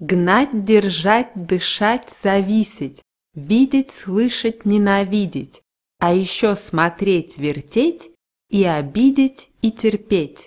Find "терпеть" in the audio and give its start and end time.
9.72-10.36